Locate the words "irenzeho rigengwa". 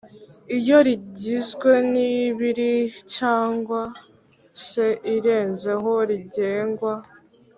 5.15-6.93